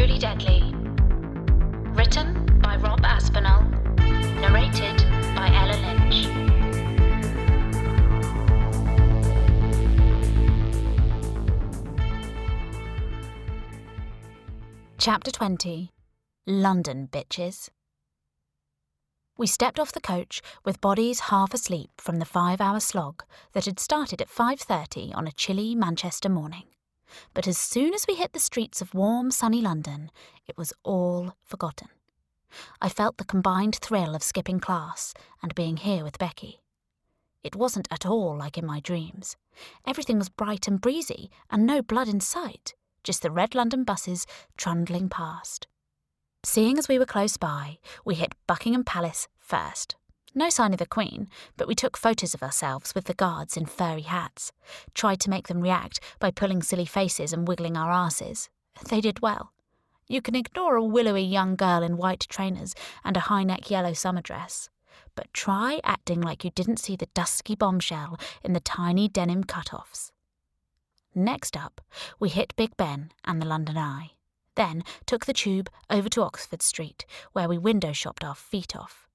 [0.00, 0.62] Truly Deadly.
[1.92, 3.64] Written by Rob Aspinall.
[4.40, 4.96] Narrated
[5.36, 6.26] by Ella Lynch.
[14.96, 15.92] Chapter 20
[16.46, 17.68] London Bitches.
[19.36, 23.22] We stepped off the coach with bodies half asleep from the five hour slog
[23.52, 26.68] that had started at 5.30 on a chilly Manchester morning.
[27.34, 30.10] But as soon as we hit the streets of warm, sunny London,
[30.46, 31.88] it was all forgotten.
[32.80, 36.60] I felt the combined thrill of skipping class and being here with Becky.
[37.42, 39.36] It wasn't at all like in my dreams.
[39.86, 44.26] Everything was bright and breezy, and no blood in sight, just the red London buses
[44.56, 45.66] trundling past.
[46.42, 49.96] Seeing as we were close by, we hit Buckingham Palace first.
[50.34, 53.66] No sign of the Queen, but we took photos of ourselves with the guards in
[53.66, 54.52] furry hats.
[54.94, 58.48] Tried to make them react by pulling silly faces and wiggling our asses.
[58.88, 59.52] They did well.
[60.06, 63.92] You can ignore a willowy young girl in white trainers and a high neck yellow
[63.92, 64.68] summer dress.
[65.16, 70.12] But try acting like you didn't see the dusky bombshell in the tiny denim cut-offs.
[71.12, 71.80] Next up,
[72.20, 74.12] we hit Big Ben and the London Eye.
[74.54, 79.08] Then took the tube over to Oxford Street, where we window shopped our feet off.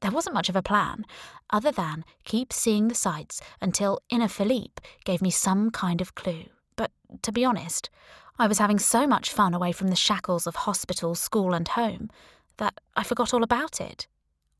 [0.00, 1.04] There wasn't much of a plan,
[1.50, 6.46] other than keep seeing the sights until Inner Philippe gave me some kind of clue.
[6.76, 6.90] But
[7.22, 7.90] to be honest,
[8.38, 12.08] I was having so much fun away from the shackles of hospital, school, and home
[12.56, 14.06] that I forgot all about it.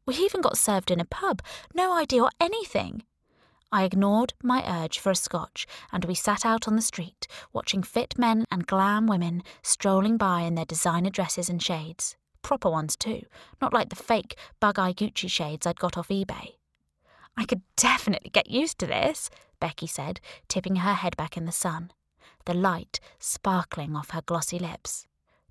[0.04, 1.40] We even got served in a pub,
[1.74, 3.04] no idea or anything.
[3.72, 7.82] I ignored my urge for a scotch, and we sat out on the street, watching
[7.82, 12.16] fit men and glam women strolling by in their designer dresses and shades.
[12.42, 13.22] Proper ones, too,
[13.60, 16.54] not like the fake bug eye Gucci shades I'd got off eBay.
[17.36, 21.52] I could definitely get used to this, Becky said, tipping her head back in the
[21.52, 21.92] sun,
[22.46, 25.06] the light sparkling off her glossy lips.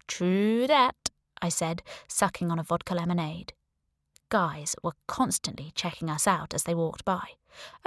[0.08, 0.96] True that,
[1.42, 3.54] I said, sucking on a vodka lemonade.
[4.30, 7.30] Guys were constantly checking us out as they walked by.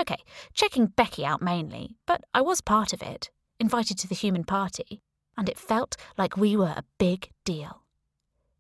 [0.01, 0.23] Okay,
[0.55, 3.31] checking Becky out mainly, but I was part of it,
[3.61, 5.03] invited to the human party,
[5.37, 7.82] and it felt like we were a big deal.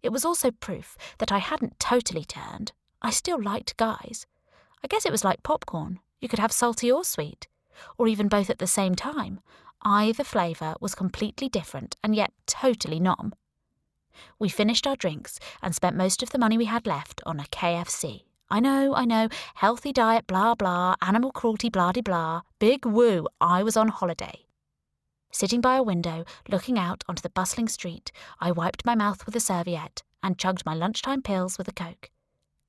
[0.02, 2.72] It was also proof that I hadn't totally turned.
[3.00, 4.26] I still liked guys.
[4.82, 6.00] I guess it was like popcorn.
[6.20, 7.48] You could have salty or sweet,
[7.98, 9.41] or even both at the same time.
[9.84, 13.34] Either flavour was completely different and yet totally nom.
[14.38, 17.44] We finished our drinks and spent most of the money we had left on a
[17.44, 18.24] KFC.
[18.50, 22.42] I know, I know, healthy diet, blah blah, animal cruelty, blah de blah.
[22.58, 24.46] Big woo, I was on holiday.
[25.34, 29.34] Sitting by a window, looking out onto the bustling street, I wiped my mouth with
[29.34, 32.10] a serviette and chugged my lunchtime pills with a Coke.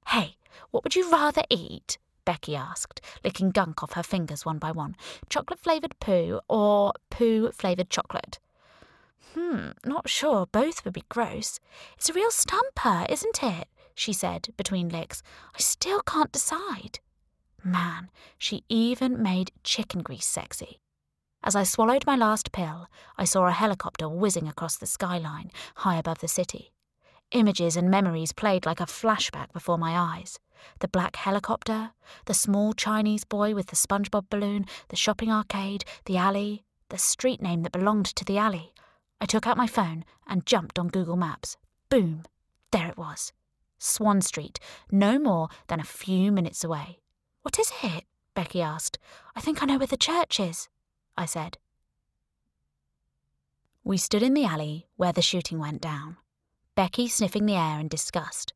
[0.07, 0.37] Hey,
[0.71, 1.97] what would you rather eat?
[2.23, 4.95] Becky asked, licking gunk off her fingers one by one.
[5.29, 8.39] Chocolate flavoured poo or poo flavoured chocolate?
[9.33, 10.45] Hmm, not sure.
[10.45, 11.59] Both would be gross.
[11.97, 13.67] It's a real stumper, isn't it?
[13.93, 15.21] she said between licks.
[15.53, 16.99] I still can't decide.
[17.61, 20.79] Man, she even made chicken grease sexy.
[21.45, 22.87] As I swallowed my last pill,
[23.17, 26.71] I saw a helicopter whizzing across the skyline, high above the city.
[27.31, 30.39] Images and memories played like a flashback before my eyes.
[30.79, 31.91] The black helicopter,
[32.25, 37.41] the small Chinese boy with the SpongeBob balloon, the shopping arcade, the alley, the street
[37.41, 38.73] name that belonged to the alley.
[39.19, 41.57] I took out my phone and jumped on Google Maps.
[41.89, 42.23] Boom!
[42.71, 43.33] There it was.
[43.79, 44.59] Swan Street,
[44.91, 46.99] no more than a few minutes away.
[47.41, 48.05] What is it?
[48.33, 48.97] Becky asked.
[49.35, 50.69] I think I know where the church is,
[51.17, 51.57] I said.
[53.83, 56.17] We stood in the alley where the shooting went down,
[56.75, 58.53] Becky sniffing the air in disgust.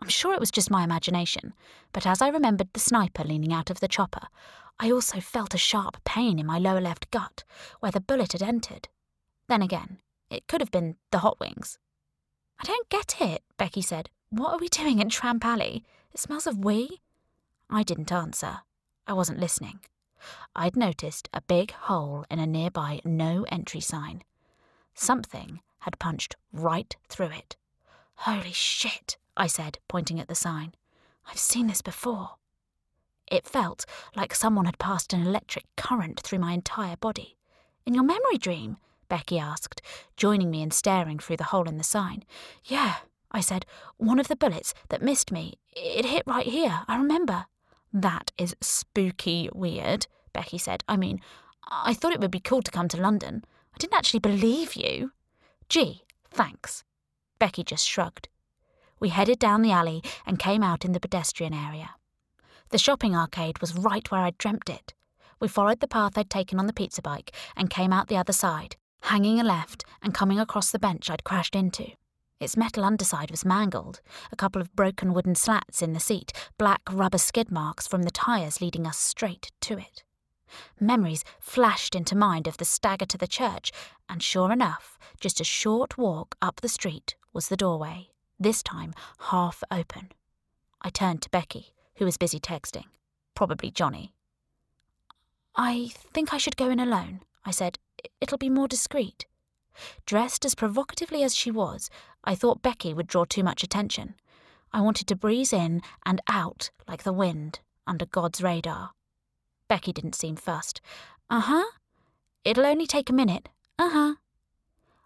[0.00, 1.52] I'm sure it was just my imagination,
[1.92, 4.28] but as I remembered the sniper leaning out of the chopper,
[4.80, 7.44] I also felt a sharp pain in my lower left gut
[7.80, 8.88] where the bullet had entered.
[9.48, 9.98] Then again,
[10.30, 11.78] it could have been the hot wings.
[12.58, 14.10] I don't get it, Becky said.
[14.30, 15.84] What are we doing in Tramp Alley?
[16.12, 17.00] It smells of wee.
[17.68, 18.60] I didn't answer.
[19.06, 19.80] I wasn't listening.
[20.54, 24.22] I'd noticed a big hole in a nearby no entry sign.
[24.94, 27.56] Something had punched right through it.
[28.16, 30.74] Holy shit, I said, pointing at the sign.
[31.28, 32.36] I've seen this before.
[33.30, 33.84] It felt
[34.14, 37.36] like someone had passed an electric current through my entire body.
[37.86, 38.76] In your memory dream?
[39.08, 39.82] Becky asked,
[40.16, 42.24] joining me and staring through the hole in the sign.
[42.64, 42.96] Yeah,
[43.30, 43.66] I said.
[43.96, 45.54] One of the bullets that missed me.
[45.74, 47.46] It hit right here, I remember.
[47.92, 50.82] That is spooky weird, Becky said.
[50.88, 51.20] I mean,
[51.70, 53.44] I thought it would be cool to come to London.
[53.74, 55.12] I didn't actually believe you.
[55.68, 56.84] Gee, thanks.
[57.38, 58.28] Becky just shrugged.
[58.98, 61.90] We headed down the alley and came out in the pedestrian area.
[62.70, 64.94] The shopping arcade was right where I'd dreamt it.
[65.40, 68.32] We followed the path I'd taken on the pizza bike and came out the other
[68.32, 71.92] side, hanging a left and coming across the bench I'd crashed into.
[72.42, 74.00] Its metal underside was mangled,
[74.32, 78.10] a couple of broken wooden slats in the seat, black rubber skid marks from the
[78.10, 80.02] tyres leading us straight to it.
[80.80, 83.70] Memories flashed into mind of the stagger to the church,
[84.08, 88.08] and sure enough, just a short walk up the street was the doorway,
[88.40, 88.92] this time
[89.30, 90.10] half open.
[90.80, 92.86] I turned to Becky, who was busy texting.
[93.36, 94.14] Probably Johnny.
[95.54, 97.78] I think I should go in alone, I said.
[98.20, 99.26] It'll be more discreet.
[100.06, 101.88] Dressed as provocatively as she was,
[102.24, 104.14] I thought Becky would draw too much attention.
[104.72, 108.90] I wanted to breeze in and out like the wind under God's radar.
[109.68, 110.80] Becky didn't seem fussed.
[111.28, 111.64] Uh huh.
[112.44, 113.48] It'll only take a minute.
[113.78, 114.14] Uh huh.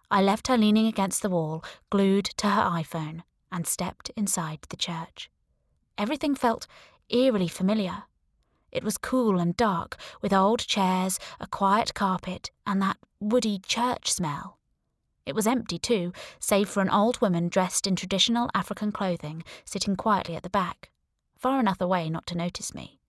[0.09, 4.77] I left her leaning against the wall, glued to her iPhone, and stepped inside the
[4.77, 5.29] church.
[5.97, 6.67] Everything felt
[7.09, 8.03] eerily familiar.
[8.71, 14.11] It was cool and dark, with old chairs, a quiet carpet, and that woody church
[14.11, 14.56] smell.
[15.27, 19.97] It was empty, too, save for an old woman dressed in traditional African clothing sitting
[19.97, 20.89] quietly at the back,
[21.35, 23.01] far enough away not to notice me.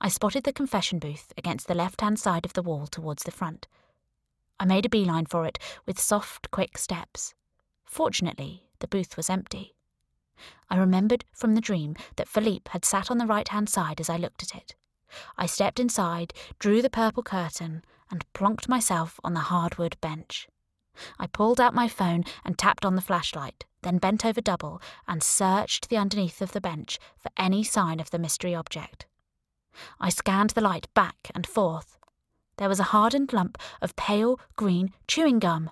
[0.00, 3.30] I spotted the confession booth against the left hand side of the wall towards the
[3.30, 3.68] front.
[4.58, 7.34] I made a beeline for it with soft, quick steps.
[7.84, 9.76] Fortunately, the booth was empty.
[10.68, 14.10] I remembered from the dream that Philippe had sat on the right hand side as
[14.10, 14.74] I looked at it.
[15.36, 20.48] I stepped inside, drew the purple curtain, and plonked myself on the hardwood bench.
[21.18, 25.22] I pulled out my phone and tapped on the flashlight, then bent over double and
[25.22, 29.06] searched the underneath of the bench for any sign of the mystery object.
[30.00, 31.98] I scanned the light back and forth.
[32.56, 35.70] There was a hardened lump of pale green chewing gum,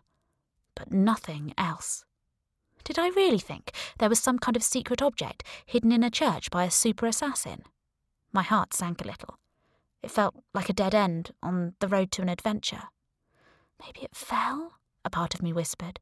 [0.76, 2.04] but nothing else.
[2.84, 6.50] Did I really think there was some kind of secret object hidden in a church
[6.50, 7.64] by a super assassin?
[8.32, 9.38] My heart sank a little.
[10.06, 12.84] It felt like a dead end on the road to an adventure.
[13.84, 14.74] Maybe it fell?
[15.04, 15.98] A part of me whispered.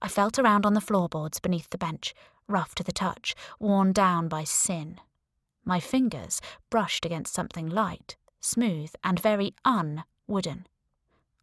[0.00, 2.14] I felt around on the floorboards beneath the bench,
[2.46, 5.00] rough to the touch, worn down by sin.
[5.64, 6.40] My fingers
[6.70, 10.68] brushed against something light, smooth, and very un-wooden.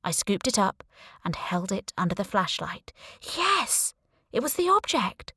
[0.05, 0.85] I scooped it up
[1.25, 2.93] and held it under the flashlight.
[3.35, 3.93] Yes!
[4.31, 5.33] It was the object!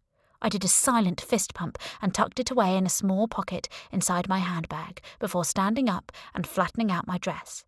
[0.46, 4.28] I did a silent fist pump and tucked it away in a small pocket inside
[4.28, 7.64] my handbag before standing up and flattening out my dress.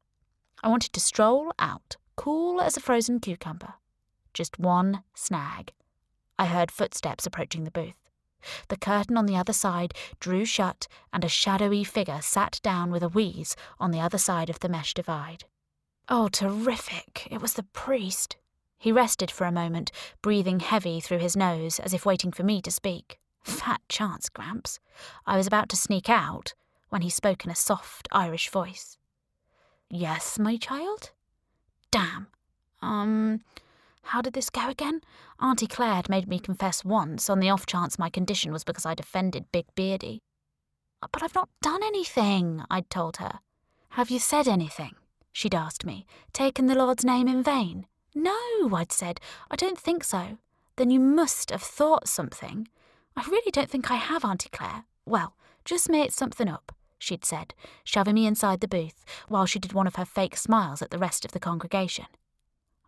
[0.62, 3.74] I wanted to stroll out, cool as a frozen cucumber.
[4.32, 5.72] Just one snag.
[6.38, 7.98] I heard footsteps approaching the booth.
[8.68, 13.02] The curtain on the other side drew shut, and a shadowy figure sat down with
[13.02, 15.46] a wheeze on the other side of the mesh divide.
[16.08, 17.26] Oh, terrific!
[17.28, 18.36] It was the priest.
[18.78, 19.90] He rested for a moment,
[20.22, 23.18] breathing heavy through his nose as if waiting for me to speak.
[23.42, 24.78] Fat chance, Gramps.
[25.26, 26.54] I was about to sneak out
[26.88, 28.96] when he spoke in a soft Irish voice.
[29.90, 31.10] Yes, my child?
[31.90, 32.28] Damn.
[32.80, 33.40] Um,
[34.02, 35.00] how did this go again?
[35.40, 38.86] Auntie Claire had made me confess once on the off chance my condition was because
[38.86, 40.22] I'd offended Big Beardy.
[41.12, 43.40] But I've not done anything, I'd told her.
[43.90, 44.94] Have you said anything?
[45.32, 46.06] She'd asked me.
[46.32, 47.86] Taken the Lord's name in vain?
[48.14, 49.20] No, I'd said.
[49.50, 50.38] I don't think so.
[50.76, 52.68] Then you must have thought something.
[53.16, 54.84] I really don't think I have, Auntie Claire.
[55.04, 55.34] Well,
[55.64, 59.86] just made something up, she'd said, shoving me inside the booth while she did one
[59.86, 62.06] of her fake smiles at the rest of the congregation.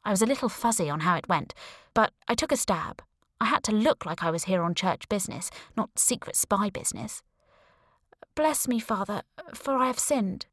[0.04, 1.52] I was a little fuzzy on how it went,
[1.94, 3.02] but I took a stab.
[3.40, 7.22] I had to look like I was here on church business, not secret spy business.
[8.34, 10.46] Bless me, Father, for I have sinned.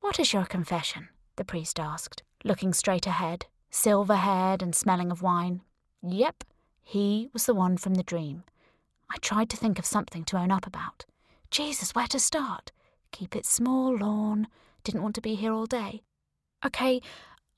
[0.00, 1.08] What is your confession?
[1.36, 5.60] the priest asked, looking straight ahead silver haired and smelling of wine.
[6.00, 6.44] Yep,
[6.80, 8.44] he was the one from the dream.
[9.10, 11.04] I tried to think of something to own up about.
[11.50, 12.70] Jesus, where to start?
[13.10, 14.46] Keep it small, Lorne.
[14.84, 16.02] Didn't want to be here all day.
[16.64, 17.00] Okay,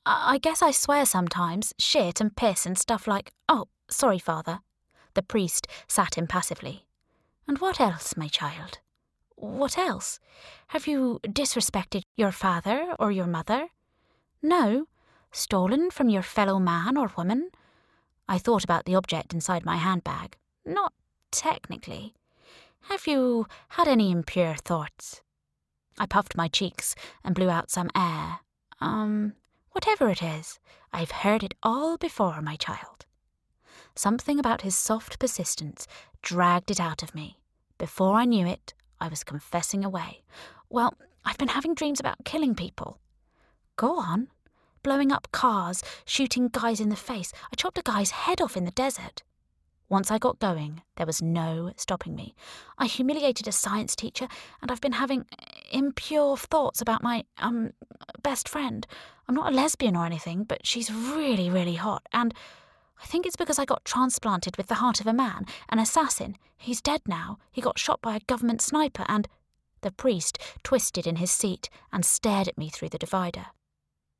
[0.06, 4.60] I guess I swear sometimes, shit and piss and stuff like, oh, sorry, father.
[5.14, 6.86] The priest sat impassively.
[7.46, 8.78] And what else, my child?
[9.36, 10.18] What else?
[10.68, 13.68] Have you disrespected your father or your mother?
[14.42, 14.86] No,
[15.36, 17.50] Stolen from your fellow man or woman?
[18.26, 20.38] I thought about the object inside my handbag.
[20.64, 20.94] Not
[21.30, 22.14] technically.
[22.88, 25.20] Have you had any impure thoughts?
[25.98, 28.40] I puffed my cheeks and blew out some air.
[28.80, 29.34] Um,
[29.72, 30.58] whatever it is,
[30.90, 33.04] I've heard it all before, my child.
[33.94, 35.86] Something about his soft persistence
[36.22, 37.40] dragged it out of me.
[37.76, 40.22] Before I knew it, I was confessing away.
[40.70, 40.94] Well,
[41.26, 43.00] I've been having dreams about killing people.
[43.76, 44.28] Go on
[44.86, 47.32] blowing up cars, shooting guys in the face.
[47.52, 49.24] I chopped a guy's head off in the desert.
[49.88, 52.36] Once I got going, there was no stopping me.
[52.78, 54.28] I humiliated a science teacher,
[54.62, 55.26] and I've been having
[55.72, 57.72] impure thoughts about my, um,
[58.22, 58.86] best friend.
[59.26, 62.32] I'm not a lesbian or anything, but she's really, really hot, and
[63.02, 66.36] I think it's because I got transplanted with the heart of a man, an assassin.
[66.56, 67.38] He's dead now.
[67.50, 69.26] He got shot by a government sniper, and.
[69.82, 73.46] The priest twisted in his seat and stared at me through the divider.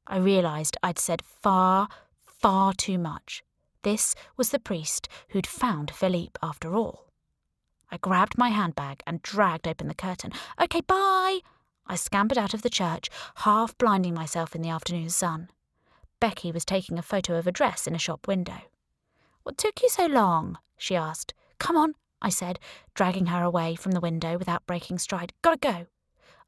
[0.07, 1.89] I realised I'd said far,
[2.21, 3.43] far too much.
[3.83, 7.07] This was the priest who'd found Philippe after all.
[7.91, 10.33] I grabbed my handbag and dragged open the curtain.
[10.59, 11.41] OK, bye!
[11.87, 15.51] I scampered out of the church, half blinding myself in the afternoon sun.
[16.19, 18.63] Becky was taking a photo of a dress in a shop window.
[19.45, 20.59] What took you so long?
[20.77, 21.33] she asked.
[21.59, 22.59] Come on, I said,
[22.95, 25.33] dragging her away from the window without breaking stride.
[25.43, 25.87] Gotta go.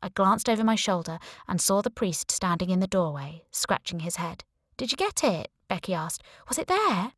[0.02, 4.16] I glanced over my shoulder and saw the priest standing in the doorway, scratching his
[4.16, 4.44] head.
[4.76, 5.50] Did you get it?
[5.68, 6.22] Becky asked.
[6.48, 7.12] Was it there?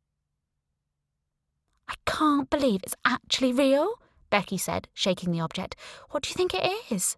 [1.87, 3.95] I can't believe it's actually real,
[4.29, 5.75] Becky said, shaking the object.
[6.09, 7.17] What do you think it is?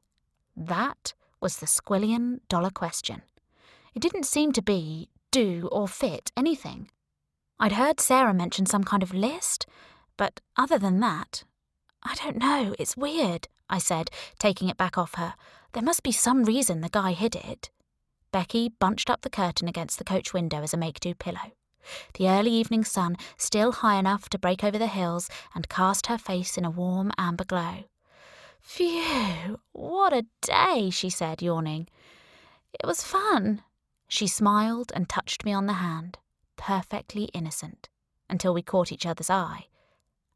[0.56, 3.22] That was the squillion dollar question.
[3.94, 6.90] It didn't seem to be, do, or fit anything.
[7.60, 9.66] I'd heard Sarah mention some kind of list,
[10.18, 11.44] but other than that,
[12.02, 15.36] I don't know, it's weird, I said, taking it back off her.
[15.74, 17.70] There must be some reason the guy hid it.
[18.32, 21.54] Becky bunched up the curtain against the coach window as a make do pillow.
[22.16, 26.18] The early evening sun still high enough to break over the hills and cast her
[26.18, 27.86] face in a warm amber glow.
[28.62, 31.88] Phew, what a day, she said, yawning.
[32.74, 33.62] It was fun.
[34.08, 36.18] She smiled and touched me on the hand,
[36.56, 37.90] perfectly innocent,
[38.30, 39.68] until we caught each other's eye.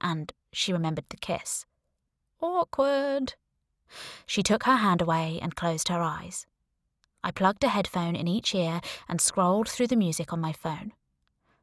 [0.01, 1.65] And she remembered the kiss.
[2.39, 3.33] Awkward.
[4.25, 6.45] She took her hand away and closed her eyes.
[7.23, 10.93] I plugged a headphone in each ear and scrolled through the music on my phone.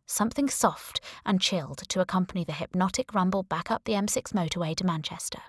[0.07, 4.85] Something soft and chilled to accompany the hypnotic rumble back up the M6 motorway to
[4.85, 5.41] Manchester.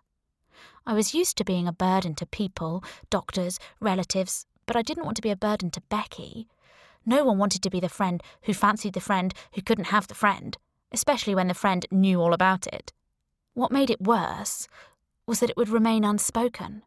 [0.86, 5.15] I was used to being a burden to people, doctors, relatives, but I didn't want
[5.17, 6.48] to be a burden to Becky.
[7.05, 10.15] No one wanted to be the friend who fancied the friend who couldn't have the
[10.15, 10.58] friend,
[10.91, 12.94] especially when the friend knew all about it.
[13.53, 14.67] What made it worse
[15.27, 16.84] was that it would remain unspoken.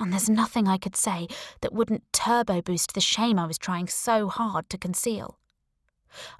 [0.00, 1.28] And there's nothing I could say
[1.60, 5.38] that wouldn't turbo boost the shame I was trying so hard to conceal.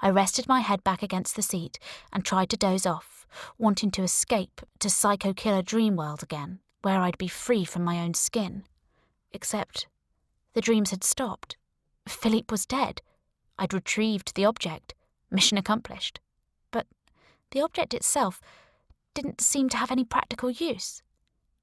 [0.00, 1.78] I rested my head back against the seat
[2.12, 3.26] and tried to doze off,
[3.58, 8.00] wanting to escape to Psycho Killer Dream World again, where I'd be free from my
[8.00, 8.64] own skin.
[9.32, 9.86] Except
[10.54, 11.56] the dreams had stopped.
[12.06, 13.00] Philippe was dead.
[13.58, 14.94] I'd retrieved the object.
[15.30, 16.20] Mission accomplished.
[16.70, 16.86] But
[17.52, 18.40] the object itself
[19.14, 21.02] didn't seem to have any practical use.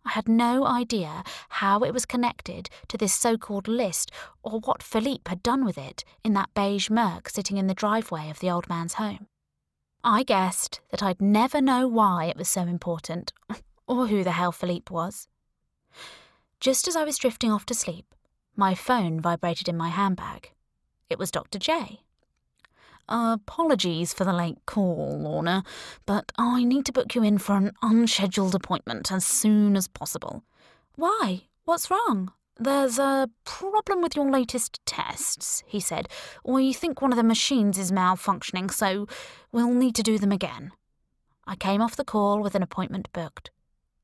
[0.10, 4.12] I had no idea how it was connected to this so called list
[4.42, 8.32] or what Philippe had done with it in that beige murk sitting in the driveway
[8.32, 9.28] of the old man's home.
[10.04, 13.34] I guessed that I'd never know why it was so important,
[13.88, 15.28] or who the hell Philippe was.
[16.60, 18.16] Just as I was drifting off to sleep,
[18.56, 20.54] my phone vibrated in my handbag.
[21.08, 21.60] It was Dr.
[21.60, 22.02] J.
[23.12, 25.64] Apologies for the late call, Lorna,
[26.06, 30.44] but I need to book you in for an unscheduled appointment as soon as possible.
[30.96, 31.46] Why?
[31.66, 32.32] What's wrong?
[32.60, 36.08] There's a problem with your latest tests, he said.
[36.46, 39.08] We think one of the machines is malfunctioning, so
[39.52, 40.72] we'll need to do them again.
[41.48, 43.50] I came off the call with an appointment booked.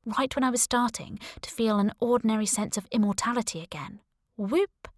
[0.04, 4.00] Right when I was starting to feel an ordinary sense of immortality again.
[4.36, 4.88] Whoop!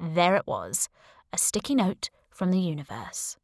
[0.00, 0.88] There it was,
[1.32, 3.36] a sticky note from the universe.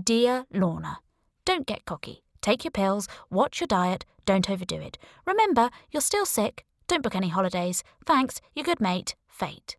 [0.00, 1.00] Dear Lorna,
[1.44, 2.22] don't get cocky.
[2.40, 4.96] Take your pills, watch your diet, don't overdo it.
[5.26, 6.64] Remember, you're still sick.
[6.86, 7.84] Don't book any holidays.
[8.06, 9.76] Thanks, your good mate, Fate.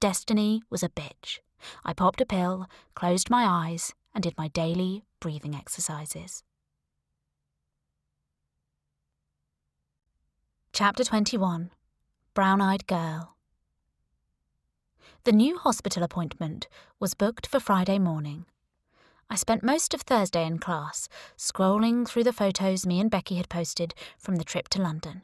[0.00, 1.38] Destiny was a bitch.
[1.84, 2.66] I popped a pill,
[2.96, 6.42] closed my eyes, and did my daily breathing exercises.
[10.72, 11.70] Chapter 21
[12.34, 13.36] Brown Eyed Girl
[15.22, 16.66] The new hospital appointment
[16.98, 18.46] was booked for Friday morning.
[19.34, 23.48] I spent most of Thursday in class, scrolling through the photos me and Becky had
[23.48, 25.22] posted from the trip to London.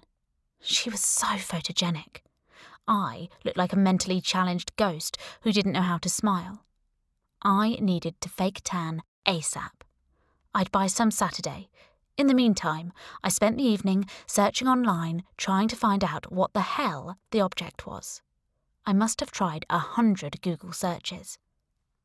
[0.61, 2.23] She was so photogenic.
[2.89, 6.65] I looked like a mentally challenged ghost who didn't know how to smile.
[7.43, 9.83] I needed to fake tan ASAP.
[10.57, 11.69] I'd buy some Saturday.
[12.17, 16.63] In the meantime, I spent the evening searching online trying to find out what the
[16.63, 18.23] hell the object was.
[18.85, 21.39] I must have tried a hundred Google searches.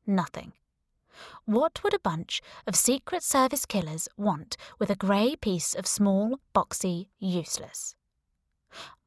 [0.06, 0.52] Nothing.
[1.44, 6.40] What would a bunch of Secret Service killers want with a grey piece of small,
[6.54, 7.94] boxy, useless?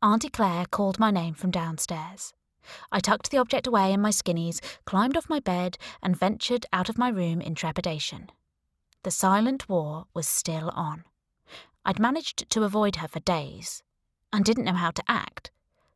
[0.02, 2.34] Auntie Claire called my name from downstairs.
[2.92, 6.90] I tucked the object away in my skinnies, climbed off my bed, and ventured out
[6.90, 8.30] of my room in trepidation.
[9.04, 11.06] The silent war was still on.
[11.86, 13.82] I'd managed to avoid her for days
[14.32, 15.52] and didn't know how to act.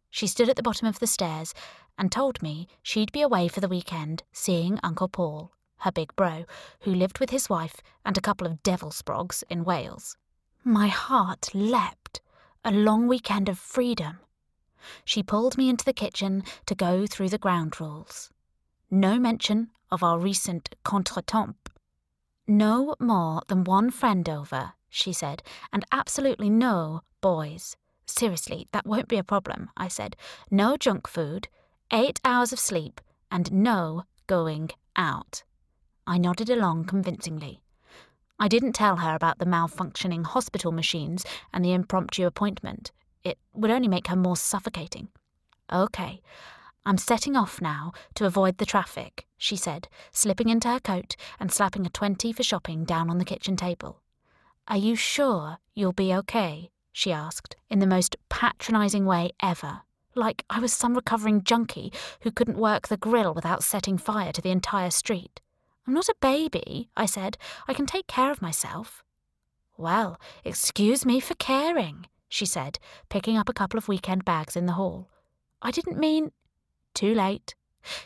[0.10, 1.54] She stood at the bottom of the stairs
[1.98, 5.52] and told me she'd be away for the weekend seeing Uncle Paul,
[5.84, 6.46] her big bro,
[6.82, 10.18] who lived with his wife and a couple of devil sprogs in Wales.
[10.64, 12.22] My heart leapt.
[12.66, 14.20] A long weekend of freedom.
[15.04, 18.30] She pulled me into the kitchen to go through the ground rules.
[18.90, 21.72] No mention of our recent contretemps.
[22.48, 27.76] No more than one friend over, she said, and absolutely no boys.
[28.06, 30.16] Seriously, that won't be a problem, I said.
[30.50, 31.50] No junk food,
[31.92, 35.44] eight hours of sleep, and no going out.
[36.06, 37.62] I nodded along convincingly.
[38.40, 42.92] I didn't tell her about the malfunctioning hospital machines and the impromptu appointment.
[43.24, 45.08] It would only make her more suffocating.
[45.70, 46.22] OK,
[46.86, 51.52] I'm setting off now to avoid the traffic, she said, slipping into her coat and
[51.52, 54.02] slapping a 20 for shopping down on the kitchen table.
[54.68, 56.72] Are you sure you'll be OK?
[56.92, 59.82] she asked, in the most patronising way ever,
[60.16, 64.42] like I was some recovering junkie who couldn't work the grill without setting fire to
[64.42, 65.40] the entire street.
[65.86, 67.38] I'm not a baby, I said.
[67.68, 69.04] I can take care of myself.
[69.78, 74.66] Well, excuse me for caring, she said, picking up a couple of weekend bags in
[74.66, 75.10] the hall.
[75.62, 76.32] I didn't mean.
[76.94, 77.56] Too late.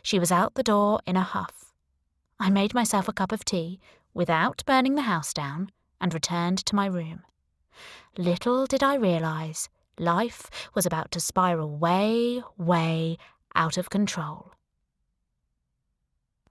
[0.01, 1.73] She was out the door in a huff.
[2.39, 3.79] I made myself a cup of tea,
[4.13, 7.23] without burning the house down, and returned to my room.
[8.17, 9.69] Little did I realise
[9.99, 13.17] life was about to spiral way, way
[13.55, 14.53] out of control.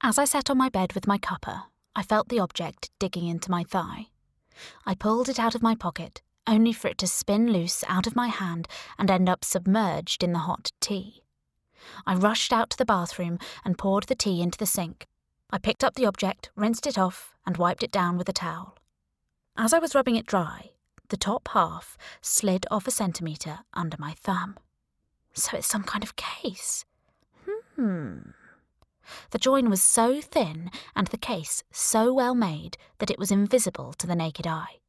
[0.02, 3.50] As I sat on my bed with my cuppa, I felt the object digging into
[3.50, 4.08] my thigh.
[4.84, 8.16] I pulled it out of my pocket, only for it to spin loose out of
[8.16, 11.22] my hand and end up submerged in the hot tea.
[12.06, 15.06] I rushed out to the bathroom and poured the tea into the sink.
[15.50, 18.76] I picked up the object, rinsed it off, and wiped it down with a towel.
[19.56, 20.70] As I was rubbing it dry,
[21.08, 24.56] the top half slid off a centimetre under my thumb.
[25.32, 26.84] So it's some kind of case.
[27.76, 28.18] Hmm.
[29.30, 33.92] The join was so thin and the case so well made that it was invisible
[33.94, 34.80] to the naked eye.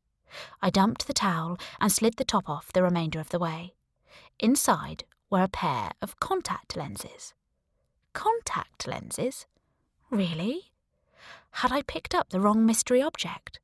[0.61, 3.75] I dumped the towel and slid the top off the remainder of the way.
[4.39, 7.33] Inside were a pair of contact lenses.
[8.13, 9.45] Contact lenses?
[10.09, 10.71] Really?
[11.51, 13.59] Had I picked up the wrong mystery object?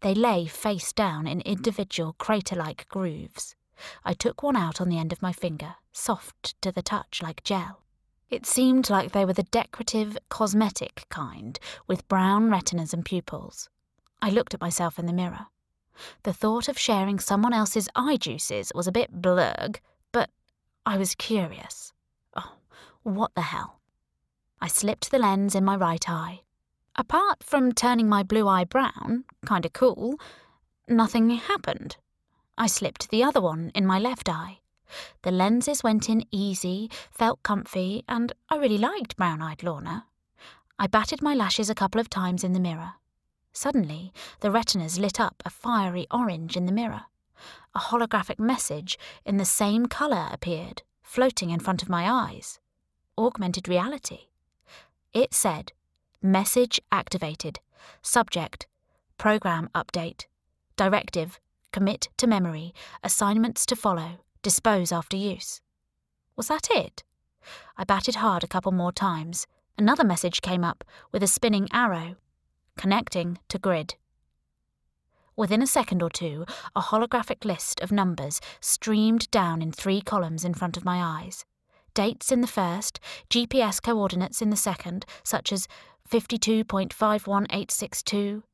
[0.00, 3.56] They lay face down in individual crater like grooves.
[4.04, 7.44] I took one out on the end of my finger, soft to the touch like
[7.44, 7.82] gel.
[8.28, 13.68] It seemed like they were the decorative, cosmetic kind, with brown retinas and pupils.
[14.20, 15.46] I looked at myself in the mirror.
[16.24, 19.78] The thought of sharing someone else's eye juices was a bit blurg,
[20.12, 20.30] but
[20.84, 21.92] I was curious.
[22.36, 22.54] Oh,
[23.02, 23.80] what the hell?
[24.60, 26.42] I slipped the lens in my right eye.
[26.96, 30.18] Apart from turning my blue eye brown, kinda cool,
[30.88, 31.96] nothing happened.
[32.58, 34.60] I slipped the other one in my left eye.
[35.22, 40.06] The lenses went in easy, felt comfy, and I really liked brown eyed Lorna.
[40.78, 42.94] I batted my lashes a couple of times in the mirror.
[43.52, 47.04] Suddenly, the retinas lit up a fiery orange in the mirror.
[47.74, 52.58] A holographic message in the same colour appeared, floating in front of my eyes.
[53.16, 54.28] Augmented reality.
[55.14, 55.72] It said,
[56.20, 57.60] Message activated.
[58.02, 58.66] Subject
[59.16, 60.26] Program update.
[60.76, 61.40] Directive
[61.72, 62.74] Commit to memory.
[63.02, 64.20] Assignments to follow.
[64.46, 65.60] Dispose after use.
[66.36, 67.02] Was that it?
[67.76, 69.48] I batted hard a couple more times.
[69.76, 72.14] Another message came up with a spinning arrow.
[72.76, 73.96] Connecting to grid.
[75.34, 80.44] Within a second or two, a holographic list of numbers streamed down in three columns
[80.44, 81.44] in front of my eyes.
[81.92, 85.66] Dates in the first, GPS coordinates in the second, such as
[86.08, 88.44] 52.51862,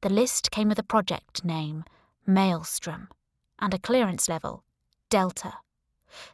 [0.00, 1.84] The list came with a project name,
[2.26, 3.08] Maelstrom,
[3.58, 4.64] and a clearance level,
[5.10, 5.54] Delta.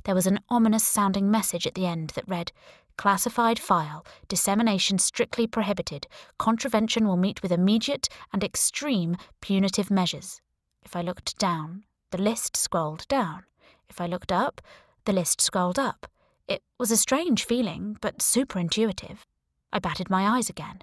[0.05, 2.53] There was an ominous sounding message at the end that read,
[2.97, 6.07] Classified file, dissemination strictly prohibited,
[6.38, 10.40] contravention will meet with immediate and extreme punitive measures.
[10.85, 13.44] If I looked down, the list scrolled down.
[13.88, 14.61] If I looked up,
[15.07, 16.07] the list scrolled up.
[16.46, 19.24] It was a strange feeling, but super intuitive.
[19.72, 20.83] I batted my eyes again.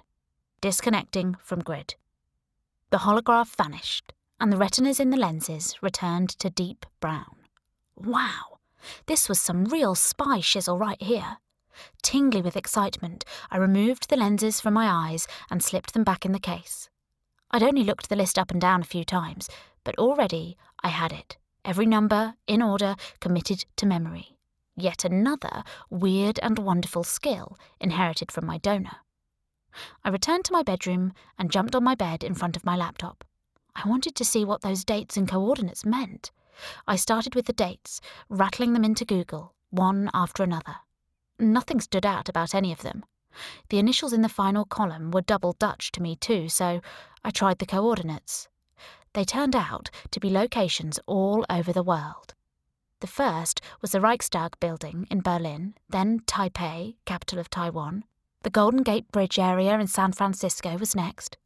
[0.60, 1.94] Disconnecting from grid.
[2.90, 7.36] The holograph vanished, and the retinas in the lenses returned to deep brown.
[7.96, 8.58] Wow!
[9.06, 11.38] This was some real spy shizzle right here.
[12.02, 16.32] Tingly with excitement, I removed the lenses from my eyes and slipped them back in
[16.32, 16.90] the case.
[17.50, 19.48] I'd only looked the list up and down a few times,
[19.84, 24.36] but already I had it, every number, in order, committed to memory.
[24.76, 28.96] Yet another weird and wonderful skill inherited from my donor.
[30.04, 33.24] I returned to my bedroom and jumped on my bed in front of my laptop.
[33.74, 36.30] I wanted to see what those dates and coordinates meant.
[36.86, 40.76] I started with the dates, rattling them into Google, one after another.
[41.38, 43.04] Nothing stood out about any of them.
[43.70, 46.82] The initials in the final column were double Dutch to me too, so
[47.24, 48.48] I tried the coordinates.
[49.14, 52.34] They turned out to be locations all over the world.
[53.02, 58.04] The first was the Reichstag building in Berlin, then Taipei, capital of Taiwan.
[58.44, 61.36] The Golden Gate Bridge area in San Francisco was next.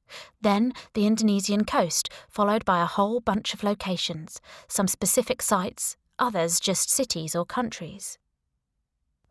[0.42, 4.38] Then the Indonesian coast, followed by a whole bunch of locations,
[4.68, 8.18] some specific sites, others just cities or countries.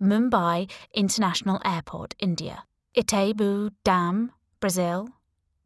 [0.01, 2.63] Mumbai International Airport, India.
[2.97, 5.09] Itaipu Dam, Brazil.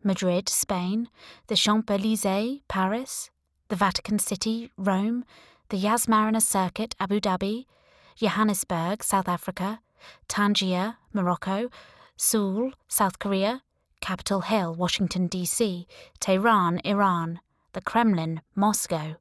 [0.03, 1.07] Madrid, Spain.
[1.47, 3.29] The Champs Elysees, Paris.
[3.69, 5.23] The Vatican City, Rome.
[5.69, 7.67] The Yas Marina Circuit, Abu Dhabi.
[8.15, 9.81] Johannesburg, South Africa.
[10.27, 11.69] Tangier, Morocco.
[12.17, 13.61] Seoul, South Korea.
[14.01, 15.85] Capitol Hill, Washington, D.C.
[16.19, 17.39] Tehran, Iran.
[17.73, 19.17] The Kremlin, Moscow.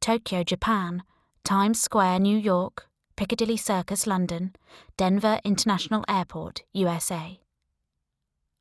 [0.00, 1.02] Tokyo, Japan.
[1.44, 2.86] Times Square, New York.
[3.16, 4.56] Piccadilly Circus, London,
[4.96, 7.38] Denver International Airport, USA.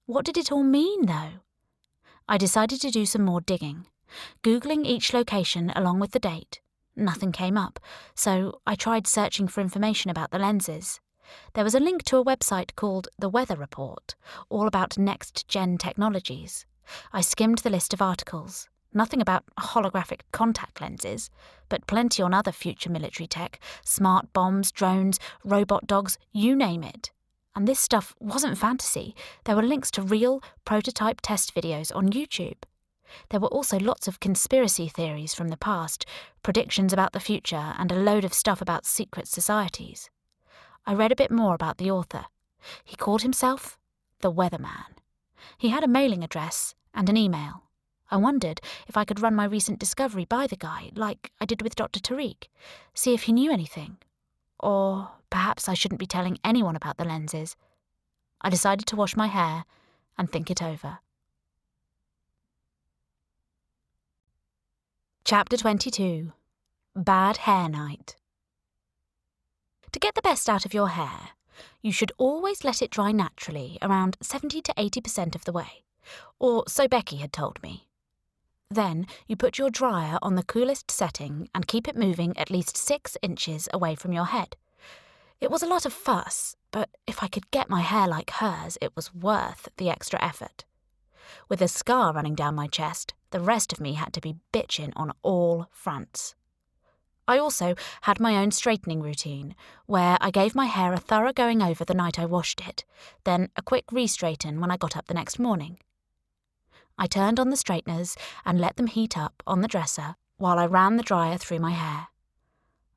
[0.08, 1.40] What did it all mean, though?
[2.28, 3.86] I decided to do some more digging,
[4.44, 6.60] Googling each location along with the date.
[7.00, 7.80] Nothing came up,
[8.14, 11.00] so I tried searching for information about the lenses.
[11.54, 14.16] There was a link to a website called The Weather Report,
[14.50, 16.66] all about next gen technologies.
[17.14, 18.68] I skimmed the list of articles.
[18.94, 21.30] Nothing about holographic contact lenses,
[21.70, 27.12] but plenty on other future military tech smart bombs, drones, robot dogs, you name it.
[27.56, 29.16] And this stuff wasn't fantasy.
[29.46, 32.58] There were links to real, prototype test videos on YouTube.
[33.30, 36.06] There were also lots of conspiracy theories from the past,
[36.44, 40.10] predictions about the future, and a load of stuff about secret societies.
[40.86, 42.26] I read a bit more about the author.
[42.84, 43.78] He called himself
[44.22, 44.98] the Weatherman.
[45.58, 47.64] He had a mailing address and an email.
[48.12, 51.62] I wondered if I could run my recent discovery by the guy, like I did
[51.62, 52.00] with Dr.
[52.00, 52.48] Tariq,
[52.94, 53.98] see if he knew anything.
[54.60, 57.56] Or perhaps I shouldn't be telling anyone about the lenses.
[58.42, 59.66] I decided to wash my hair
[60.18, 61.00] and think it over.
[65.30, 66.32] Chapter 22
[66.96, 68.16] Bad Hair Night.
[69.92, 71.30] To get the best out of your hair,
[71.84, 75.84] you should always let it dry naturally around 70 to 80% of the way,
[76.40, 77.86] or so Becky had told me.
[78.72, 82.76] Then you put your dryer on the coolest setting and keep it moving at least
[82.76, 84.56] six inches away from your head.
[85.40, 88.80] It was a lot of fuss, but if I could get my hair like hers,
[88.82, 90.66] it was worth the extra effort.
[91.48, 94.94] With a scar running down my chest, the rest of me had to be bitchin'
[94.96, 96.36] on all fronts.
[97.28, 101.62] I also had my own straightening routine, where I gave my hair a thorough going
[101.62, 102.86] over the night I washed it,
[103.24, 105.78] then a quick re-straighten when I got up the next morning.
[106.98, 110.66] I turned on the straighteners and let them heat up on the dresser while I
[110.66, 112.08] ran the dryer through my hair.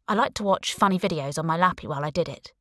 [0.08, 2.52] I liked to watch funny videos on my lappy while I did it.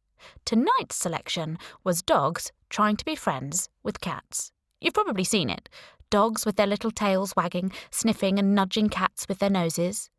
[0.44, 4.52] Tonight's selection was dogs trying to be friends with cats.
[4.82, 5.70] You've probably seen it
[6.12, 10.12] dogs with their little tails wagging, sniffing and nudging cats with their noses.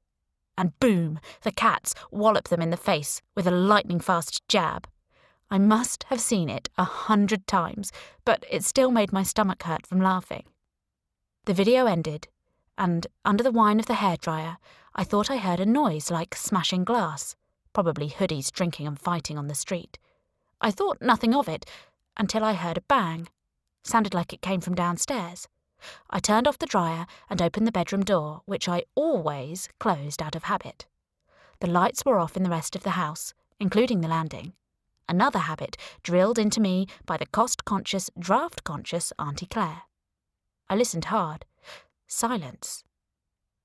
[0.59, 4.88] And boom, the cats wallop them in the face with a lightning fast jab.
[5.50, 7.92] I must have seen it a hundred times,
[8.24, 10.44] but it still made my stomach hurt from laughing.
[11.44, 12.28] The video ended,
[12.78, 14.57] and under the whine of the hairdryer,
[14.94, 17.37] I thought I heard a noise like smashing glass,
[17.72, 19.98] probably hoodies drinking and fighting on the street.
[20.61, 21.66] I thought nothing of it
[22.16, 23.28] until I heard a bang.
[23.85, 25.48] Sounded like it came from downstairs.
[26.11, 30.37] I turned off the dryer and opened the bedroom door, which I always closed out
[30.37, 30.87] of habit.
[31.61, 34.53] The lights were off in the rest of the house, including the landing.
[35.09, 39.83] Another habit drilled into me by the cost conscious, draft conscious Auntie Claire.
[40.68, 41.45] I listened hard.
[42.07, 42.85] Silence.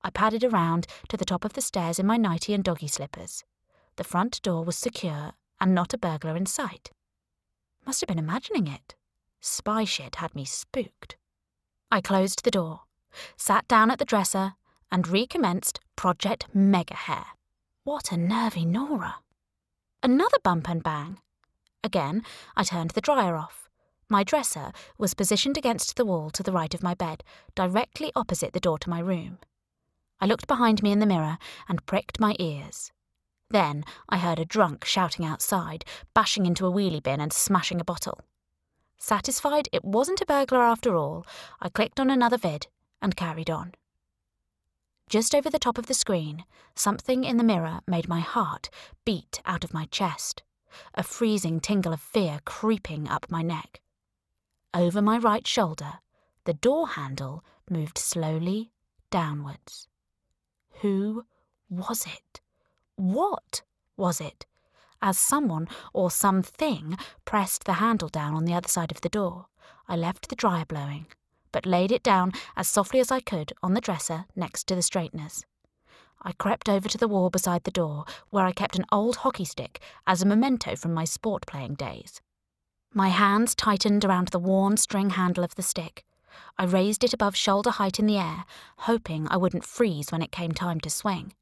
[0.02, 3.44] I padded around to the top of the stairs in my nightie and doggy slippers.
[3.96, 6.90] The front door was secure and not a burglar in sight.
[7.84, 8.94] Must have been imagining it.
[9.40, 11.16] Spy shit had me spooked.
[11.90, 12.82] I closed the door,
[13.38, 14.54] sat down at the dresser,
[14.92, 17.24] and recommenced Project Mega Hair.
[17.84, 19.16] What a nervy Nora.
[20.02, 21.18] Another bump and bang.
[21.82, 22.24] Again,
[22.54, 23.70] I turned the dryer off.
[24.10, 27.24] My dresser was positioned against the wall to the right of my bed,
[27.54, 29.38] directly opposite the door to my room.
[30.20, 31.38] I looked behind me in the mirror
[31.70, 32.92] and pricked my ears.
[33.48, 37.84] Then I heard a drunk shouting outside, bashing into a wheelie bin and smashing a
[37.84, 38.20] bottle.
[38.98, 41.26] Satisfied it wasn't a burglar after all,
[41.60, 42.66] I clicked on another vid
[43.00, 43.74] and carried on.
[45.08, 48.68] Just over the top of the screen, something in the mirror made my heart
[49.04, 50.42] beat out of my chest.
[50.94, 53.80] a freezing tingle of fear creeping up my neck.
[54.74, 56.00] Over my right shoulder,
[56.44, 58.72] the door handle moved slowly
[59.10, 59.88] downwards.
[60.80, 61.24] Who
[61.68, 62.40] was it?
[62.96, 63.62] What
[63.96, 64.46] was it?
[65.00, 69.46] As someone or something pressed the handle down on the other side of the door,
[69.86, 71.06] I left the dryer blowing,
[71.52, 74.82] but laid it down as softly as I could on the dresser next to the
[74.82, 75.46] straighteners.
[76.22, 79.44] I crept over to the wall beside the door, where I kept an old hockey
[79.44, 82.20] stick as a memento from my sport playing days.
[82.92, 86.04] My hands tightened around the worn string handle of the stick.
[86.58, 88.44] I raised it above shoulder height in the air,
[88.78, 91.34] hoping I wouldn't freeze when it came time to swing.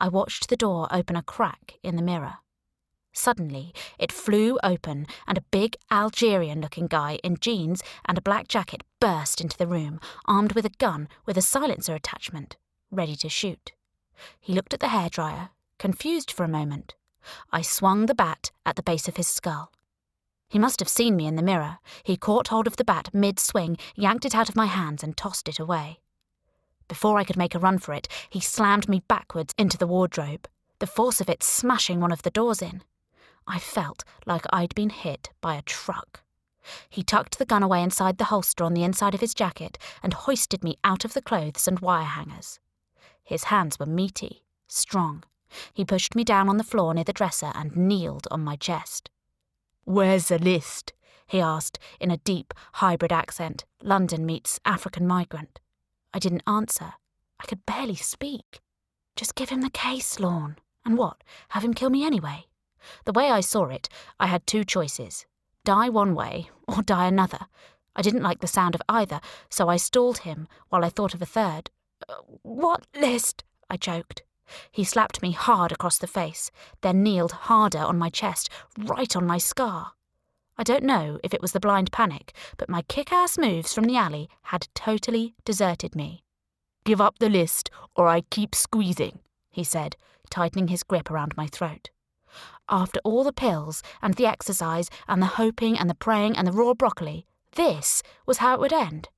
[0.00, 2.38] I watched the door open a crack in the mirror.
[3.12, 8.48] Suddenly, it flew open, and a big Algerian looking guy in jeans and a black
[8.48, 12.56] jacket burst into the room, armed with a gun with a silencer attachment,
[12.90, 13.72] ready to shoot.
[14.38, 16.94] He looked at the hairdryer, confused for a moment.
[17.52, 19.72] I swung the bat at the base of his skull.
[20.48, 21.78] He must have seen me in the mirror.
[22.02, 25.16] He caught hold of the bat mid swing, yanked it out of my hands, and
[25.16, 26.00] tossed it away.
[26.88, 30.48] Before I could make a run for it, he slammed me backwards into the wardrobe,
[30.80, 32.82] the force of it smashing one of the doors in.
[33.50, 36.22] I felt like I'd been hit by a truck.
[36.88, 40.14] He tucked the gun away inside the holster on the inside of his jacket and
[40.14, 42.60] hoisted me out of the clothes and wire hangers.
[43.24, 45.24] His hands were meaty, strong.
[45.74, 49.10] He pushed me down on the floor near the dresser and kneeled on my chest.
[49.82, 50.92] Where's the list?
[51.26, 55.58] he asked in a deep, hybrid accent, London meets African migrant.
[56.14, 56.92] I didn't answer.
[57.40, 58.60] I could barely speak.
[59.16, 60.56] Just give him the case, Lorne.
[60.84, 61.24] And what?
[61.48, 62.46] Have him kill me anyway?
[63.04, 63.88] The way I saw it,
[64.18, 65.26] I had two choices
[65.64, 67.46] die one way or die another.
[67.94, 71.22] I didn't like the sound of either, so I stalled him while I thought of
[71.22, 71.70] a third.
[72.08, 73.44] Uh, what list?
[73.68, 74.22] I choked.
[74.70, 79.26] He slapped me hard across the face, then kneeled harder on my chest, right on
[79.26, 79.92] my scar.
[80.58, 83.84] I don't know if it was the blind panic, but my kick ass moves from
[83.84, 86.24] the alley had totally deserted me.
[86.84, 89.96] Give up the list, or I keep squeezing, he said,
[90.30, 91.90] tightening his grip around my throat.
[92.72, 96.52] After all the pills, and the exercise, and the hoping, and the praying, and the
[96.52, 99.08] raw broccoli, this was how it would end.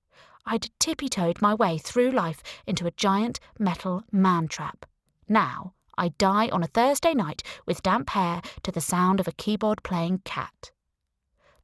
[0.47, 4.87] I'd tippy toed my way through life into a giant metal man trap.
[5.29, 9.33] Now, I die on a Thursday night with damp hair to the sound of a
[9.33, 10.73] keyboard playing cat.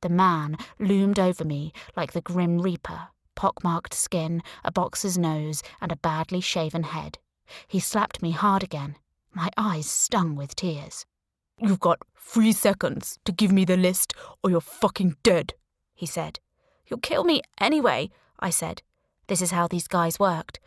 [0.03, 5.91] The man loomed over me like the Grim Reaper, pockmarked skin, a boxer's nose, and
[5.91, 7.19] a badly shaven head.
[7.67, 8.97] He slapped me hard again.
[9.33, 11.07] My eyes stung with tears.
[11.61, 15.55] You've got three seconds to give me the list, or you're fucking dead,
[15.95, 16.41] he said.
[16.87, 18.83] You'll kill me anyway, I said.
[19.27, 20.61] This is how these guys worked.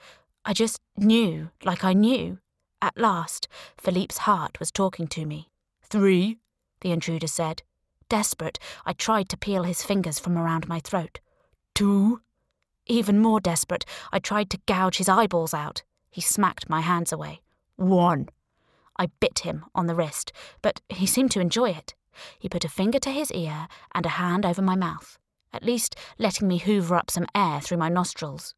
[0.43, 2.39] I just knew, like I knew.
[2.81, 5.49] At last, Philippe's heart was talking to me.
[5.83, 6.39] Three,
[6.81, 7.63] the intruder said.
[8.09, 11.19] Desperate, I tried to peel his fingers from around my throat.
[11.73, 12.21] Two.
[12.87, 15.83] Even more desperate, I tried to gouge his eyeballs out.
[16.09, 17.41] He smacked my hands away.
[17.77, 18.29] One.
[19.01, 21.95] I bit him on the wrist, but he seemed to enjoy it.
[22.39, 25.17] He put a finger to his ear and a hand over my mouth
[25.53, 28.55] at least letting me hoover up some air through my nostrils.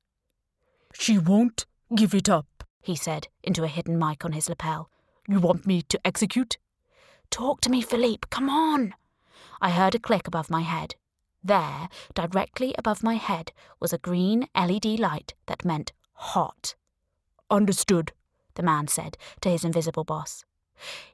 [0.94, 4.90] She won't give it up, he said into a hidden mic on his lapel.
[5.28, 6.58] You want me to execute?
[7.30, 8.94] Talk to me, Philippe, come on.
[9.62, 10.96] I heard a click above my head.
[11.44, 16.76] There, directly above my head, was a green LED light that meant hot.
[17.50, 18.12] Understood,
[18.56, 20.46] the man said to his invisible boss.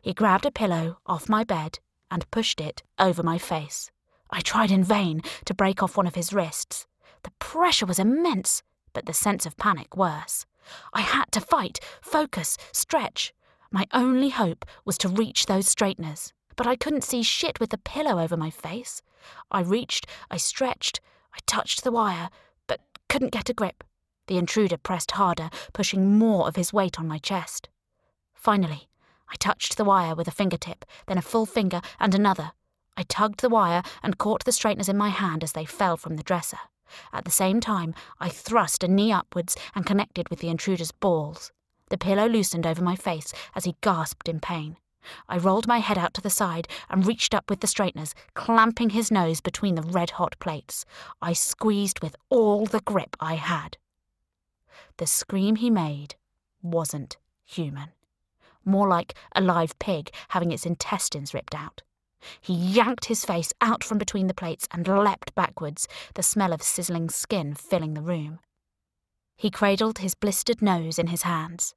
[0.02, 1.80] He grabbed a pillow off my bed
[2.12, 3.92] and pushed it over my face.
[4.32, 6.88] I tried in vain to break off one of his wrists.
[7.24, 10.46] The pressure was immense, but the sense of panic worse.
[10.94, 13.34] I had to fight, focus, stretch.
[13.72, 17.78] My only hope was to reach those straighteners, but I couldn't see shit with the
[17.78, 19.02] pillow over my face.
[19.52, 21.02] I reached, I stretched,
[21.34, 22.30] I touched the wire,
[22.68, 23.84] but couldn't get a grip.
[24.30, 27.68] The intruder pressed harder, pushing more of his weight on my chest.
[28.36, 28.88] Finally,
[29.28, 32.52] I touched the wire with a fingertip, then a full finger and another,
[33.00, 36.18] I tugged the wire and caught the straighteners in my hand as they fell from
[36.18, 36.60] the dresser.
[37.14, 41.52] At the same time, I thrust a knee upwards and connected with the intruder's balls.
[41.90, 44.76] The pillow loosened over my face as he gasped in pain.
[45.30, 48.90] I rolled my head out to the side and reached up with the straighteners, clamping
[48.90, 50.86] his nose between the red hot plates.
[51.22, 53.78] I squeezed with all the grip I had.
[55.00, 56.16] The scream he made
[56.62, 57.94] wasn't human.
[58.66, 61.84] More like a live pig having its intestines ripped out.
[62.42, 66.62] He yanked his face out from between the plates and leapt backwards, the smell of
[66.62, 68.40] sizzling skin filling the room.
[69.38, 71.76] He cradled his blistered nose in his hands.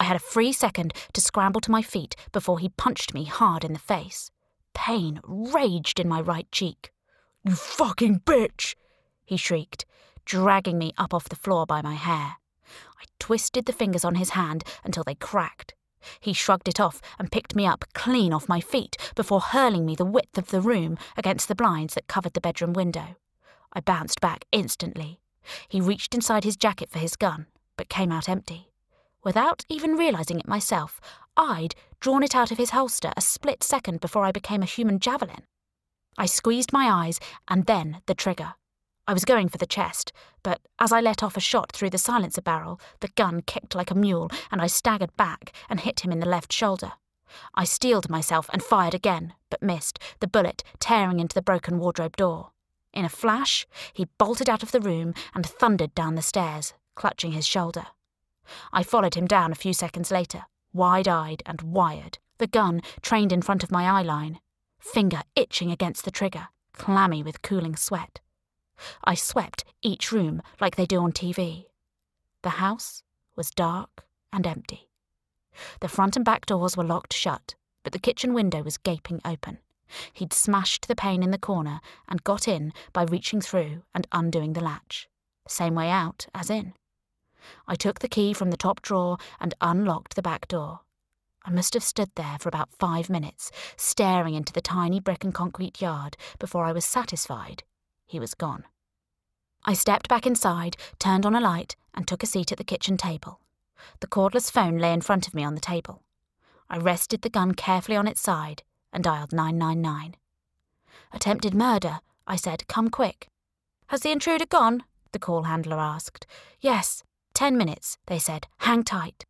[0.00, 3.62] I had a free second to scramble to my feet before he punched me hard
[3.62, 4.30] in the face.
[4.72, 6.94] pain raged in my right cheek.
[7.42, 8.74] You fucking bitch!
[9.22, 9.84] he shrieked,
[10.24, 12.38] dragging me up off the floor by my hair.
[13.00, 15.74] I twisted the fingers on his hand until they cracked.
[16.20, 19.94] He shrugged it off and picked me up clean off my feet before hurling me
[19.94, 23.16] the width of the room against the blinds that covered the bedroom window.
[23.72, 25.20] I bounced back instantly.
[25.68, 28.70] He reached inside his jacket for his gun, but came out empty.
[29.22, 31.00] Without even realizing it myself,
[31.36, 34.98] I'd drawn it out of his holster a split second before I became a human
[34.98, 35.44] javelin.
[36.16, 38.54] I squeezed my eyes and then the trigger.
[39.06, 40.12] I was going for the chest,
[40.42, 43.90] but as I let off a shot through the silencer barrel, the gun kicked like
[43.90, 46.92] a mule and I staggered back and hit him in the left shoulder.
[47.54, 52.16] I steeled myself and fired again, but missed, the bullet tearing into the broken wardrobe
[52.16, 52.52] door.
[52.94, 57.32] In a flash, he bolted out of the room and thundered down the stairs, clutching
[57.32, 57.88] his shoulder.
[58.72, 63.32] I followed him down a few seconds later, wide eyed and wired, the gun trained
[63.32, 64.40] in front of my eye line,
[64.78, 68.20] finger itching against the trigger, clammy with cooling sweat.
[69.04, 71.66] I swept each room like they do on TV.
[72.42, 73.02] The house
[73.36, 74.88] was dark and empty.
[75.80, 79.58] The front and back doors were locked shut, but the kitchen window was gaping open.
[80.12, 84.54] He'd smashed the pane in the corner and got in by reaching through and undoing
[84.54, 85.08] the latch.
[85.46, 86.74] Same way out as in.
[87.68, 90.80] I took the key from the top drawer and unlocked the back door.
[91.44, 95.34] I must have stood there for about five minutes, staring into the tiny brick and
[95.34, 97.62] concrete yard before I was satisfied
[98.14, 98.64] he was gone.
[99.64, 102.96] I stepped back inside, turned on a light, and took a seat at the kitchen
[102.96, 103.40] table.
[103.98, 106.04] The cordless phone lay in front of me on the table.
[106.70, 110.14] I rested the gun carefully on its side and dialed 999.
[111.12, 113.28] Attempted murder, I said, come quick.
[113.88, 114.84] Has the intruder gone?
[115.10, 116.24] the call handler asked.
[116.60, 117.02] Yes,
[117.34, 118.46] ten minutes, they said.
[118.58, 119.26] Hang tight.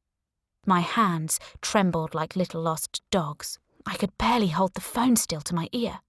[0.66, 3.58] My hands trembled like little lost dogs.
[3.86, 6.00] I could barely hold the phone still to my ear.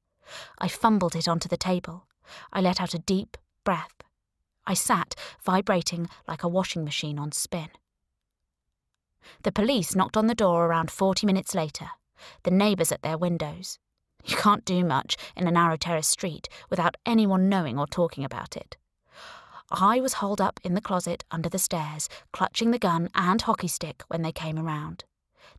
[0.59, 2.05] I fumbled it onto the table.
[2.51, 4.03] I let out a deep breath.
[4.65, 7.69] I sat, vibrating like a washing machine on spin.
[9.43, 11.89] The police knocked on the door around 40 minutes later,
[12.43, 13.79] the neighbours at their windows.
[14.23, 18.57] You can't do much in a narrow terrace street without anyone knowing or talking about
[18.57, 18.77] it.
[19.71, 23.67] I was holed up in the closet under the stairs, clutching the gun and hockey
[23.67, 25.03] stick when they came around.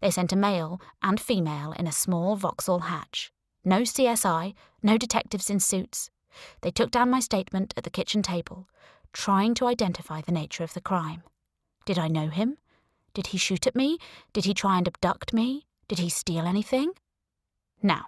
[0.00, 3.32] They sent a male and female in a small Vauxhall hatch.
[3.64, 6.10] No CSI, no detectives in suits.
[6.62, 8.68] They took down my statement at the kitchen table,
[9.12, 11.22] trying to identify the nature of the crime.
[11.84, 12.58] Did I know him?
[13.14, 13.98] Did he shoot at me?
[14.32, 15.66] Did he try and abduct me?
[15.88, 16.92] Did he steal anything?
[17.82, 18.06] Now,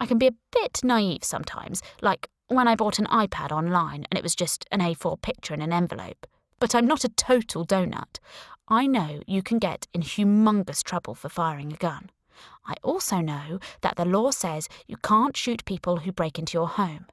[0.00, 4.18] I can be a bit naive sometimes, like when I bought an iPad online and
[4.18, 6.26] it was just an A4 picture in an envelope.
[6.58, 8.18] But I'm not a total donut.
[8.66, 12.10] I know you can get in humongous trouble for firing a gun.
[12.66, 16.68] I also know that the law says you can't shoot people who break into your
[16.68, 17.06] home.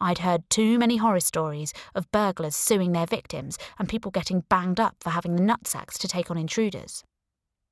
[0.00, 4.80] I'd heard too many horror stories of burglars suing their victims and people getting banged
[4.80, 7.04] up for having the nutsacks to take on intruders.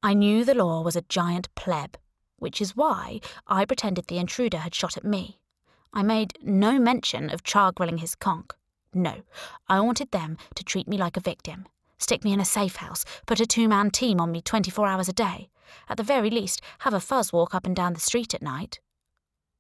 [0.02, 1.96] I knew the law was a giant pleb,
[2.38, 5.38] which is why I pretended the intruder had shot at me.
[5.92, 8.50] I made no mention of char grilling his conch.
[8.94, 9.22] No,
[9.68, 11.66] I wanted them to treat me like a victim,
[11.98, 15.08] stick me in a safe house, put a two man team on me 24 hours
[15.08, 15.50] a day,
[15.88, 18.80] at the very least, have a fuzz walk up and down the street at night.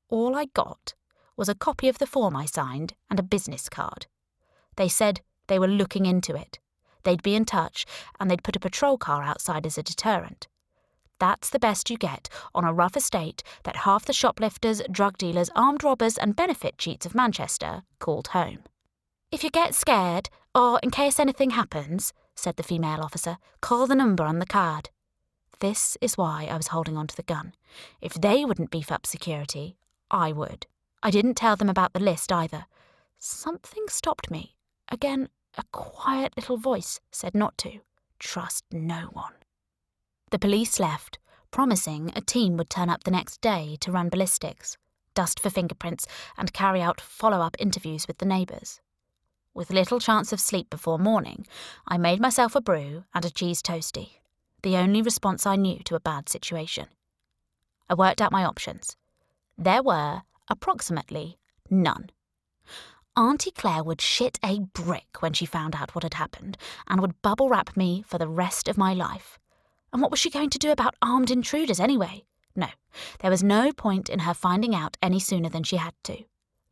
[0.08, 0.94] All I got
[1.36, 4.06] was a copy of the form I signed and a business card.
[4.76, 6.58] They said they were looking into it.
[7.04, 7.84] They'd be in touch,
[8.20, 10.48] and they'd put a patrol car outside as a deterrent.
[11.18, 15.50] That's the best you get on a rough estate that half the shoplifters, drug dealers,
[15.54, 18.60] armed robbers, and benefit cheats of Manchester called home.
[19.30, 23.94] If you get scared, or in case anything happens, said the female officer, call the
[23.94, 24.90] number on the card.
[25.60, 27.54] This is why I was holding on to the gun.
[28.00, 29.76] If they wouldn't beef up security,
[30.10, 30.66] I would.
[31.02, 32.66] I didn't tell them about the list either.
[33.18, 34.56] Something stopped me.
[34.88, 37.80] Again, a quiet little voice said not to.
[38.18, 39.34] Trust no one.
[40.30, 41.18] The police left,
[41.50, 44.78] promising a team would turn up the next day to run ballistics,
[45.14, 46.06] dust for fingerprints,
[46.38, 48.80] and carry out follow up interviews with the neighbours.
[49.54, 51.46] With little chance of sleep before morning,
[51.86, 54.20] I made myself a brew and a cheese toastie,
[54.62, 56.86] the only response I knew to a bad situation.
[57.90, 58.96] I worked out my options.
[59.58, 61.38] There were approximately
[61.70, 62.10] none.
[63.16, 66.56] Auntie Claire would shit a brick when she found out what had happened
[66.88, 69.38] and would bubble wrap me for the rest of my life.
[69.92, 72.24] And what was she going to do about armed intruders anyway?
[72.56, 72.68] No,
[73.20, 76.24] there was no point in her finding out any sooner than she had to.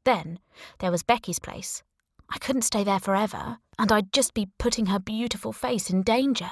[0.05, 0.39] Then
[0.79, 1.83] there was Becky's place.
[2.31, 6.51] I couldn't stay there forever, and I'd just be putting her beautiful face in danger.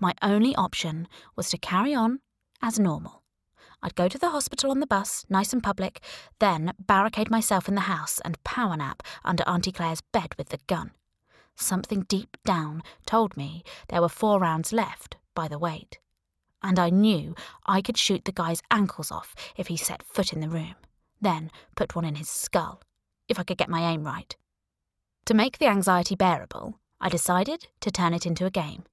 [0.00, 2.20] My only option was to carry on
[2.62, 3.19] as normal.
[3.82, 6.00] I'd go to the hospital on the bus, nice and public,
[6.38, 10.58] then barricade myself in the house and power nap under Auntie Claire's bed with the
[10.66, 10.92] gun.
[11.56, 15.98] Something deep down told me there were four rounds left by the weight.
[16.62, 20.40] And I knew I could shoot the guy's ankles off if he set foot in
[20.40, 20.74] the room,
[21.20, 22.82] then put one in his skull,
[23.28, 24.36] if I could get my aim right.
[25.26, 28.84] To make the anxiety bearable, I decided to turn it into a game.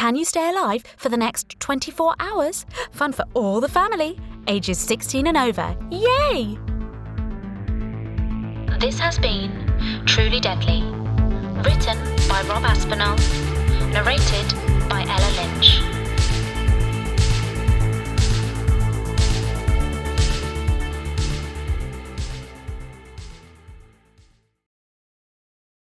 [0.00, 2.64] Can you stay alive for the next 24 hours?
[2.90, 5.76] Fun for all the family, ages 16 and over.
[5.90, 6.56] Yay!
[8.78, 9.52] This has been
[10.06, 10.80] Truly Deadly,
[11.66, 11.98] written
[12.30, 13.18] by Rob Aspinall,
[13.92, 15.89] narrated by Ella Lynch.